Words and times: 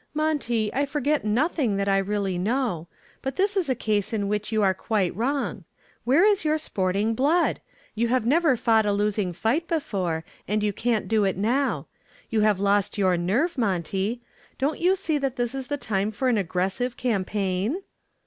"Monty, 0.15 0.73
I 0.73 0.87
forget 0.87 1.23
nothing 1.23 1.77
that 1.77 1.87
I 1.87 1.99
really 1.99 2.39
know. 2.39 2.87
But 3.21 3.35
this 3.35 3.55
is 3.55 3.69
a 3.69 3.75
case 3.75 4.13
in 4.13 4.27
which 4.27 4.51
you 4.51 4.63
are 4.63 4.73
quite 4.73 5.15
wrong. 5.15 5.63
Where 6.05 6.25
is 6.25 6.43
your 6.43 6.57
sporting 6.57 7.13
blood? 7.13 7.61
You 7.93 8.07
have 8.07 8.25
never 8.25 8.55
fought 8.57 8.87
a 8.87 8.93
losing 8.93 9.31
fight 9.31 9.67
before, 9.67 10.25
and 10.47 10.63
you 10.63 10.73
can't 10.73 11.07
do 11.07 11.23
it 11.23 11.37
now. 11.37 11.85
You 12.31 12.41
have 12.41 12.59
lost 12.59 12.97
your 12.97 13.15
nerve, 13.15 13.59
Monty. 13.59 14.21
Don't 14.57 14.79
you 14.79 14.95
see 14.95 15.19
that 15.19 15.35
this 15.35 15.53
is 15.53 15.67
the 15.67 15.77
time 15.77 16.09
for 16.09 16.27
an 16.29 16.37
aggressive 16.39 16.97
campaign?" 16.97 17.77